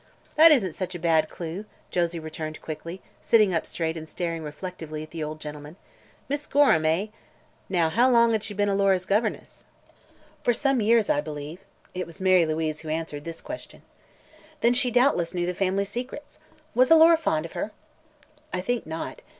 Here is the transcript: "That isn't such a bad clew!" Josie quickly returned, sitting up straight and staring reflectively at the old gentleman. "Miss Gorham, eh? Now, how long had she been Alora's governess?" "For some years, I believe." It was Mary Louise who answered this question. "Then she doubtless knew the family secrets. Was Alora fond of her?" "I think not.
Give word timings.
"That 0.35 0.51
isn't 0.51 0.73
such 0.73 0.95
a 0.95 0.99
bad 0.99 1.29
clew!" 1.29 1.65
Josie 1.91 2.19
quickly 2.19 2.95
returned, 2.97 2.99
sitting 3.21 3.53
up 3.53 3.67
straight 3.67 3.95
and 3.95 4.09
staring 4.09 4.41
reflectively 4.41 5.03
at 5.03 5.11
the 5.11 5.23
old 5.23 5.39
gentleman. 5.39 5.75
"Miss 6.27 6.47
Gorham, 6.47 6.87
eh? 6.87 7.09
Now, 7.69 7.87
how 7.89 8.09
long 8.09 8.31
had 8.31 8.43
she 8.43 8.55
been 8.55 8.67
Alora's 8.67 9.05
governess?" 9.05 9.65
"For 10.41 10.53
some 10.53 10.81
years, 10.81 11.07
I 11.07 11.21
believe." 11.21 11.59
It 11.93 12.07
was 12.07 12.19
Mary 12.19 12.47
Louise 12.47 12.79
who 12.79 12.89
answered 12.89 13.25
this 13.25 13.41
question. 13.41 13.83
"Then 14.61 14.73
she 14.73 14.89
doubtless 14.89 15.35
knew 15.35 15.45
the 15.45 15.53
family 15.53 15.83
secrets. 15.83 16.39
Was 16.73 16.89
Alora 16.89 17.15
fond 17.17 17.45
of 17.45 17.51
her?" 17.51 17.69
"I 18.51 18.59
think 18.61 18.87
not. 18.87 19.21